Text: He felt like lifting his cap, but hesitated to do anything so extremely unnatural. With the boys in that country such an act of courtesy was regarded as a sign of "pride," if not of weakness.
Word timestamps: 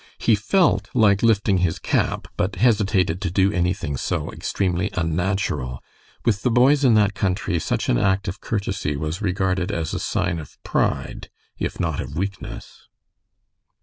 He 0.17 0.33
felt 0.33 0.89
like 0.95 1.21
lifting 1.21 1.59
his 1.59 1.77
cap, 1.77 2.27
but 2.35 2.55
hesitated 2.55 3.21
to 3.21 3.29
do 3.29 3.51
anything 3.51 3.97
so 3.97 4.31
extremely 4.33 4.89
unnatural. 4.93 5.79
With 6.25 6.41
the 6.41 6.49
boys 6.49 6.83
in 6.83 6.95
that 6.95 7.13
country 7.13 7.59
such 7.59 7.87
an 7.87 7.99
act 7.99 8.27
of 8.27 8.41
courtesy 8.41 8.95
was 8.95 9.21
regarded 9.21 9.71
as 9.71 9.93
a 9.93 9.99
sign 9.99 10.39
of 10.39 10.57
"pride," 10.63 11.29
if 11.59 11.79
not 11.79 12.01
of 12.01 12.15
weakness. 12.17 12.87